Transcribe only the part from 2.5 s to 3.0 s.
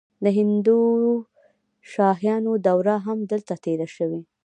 دوره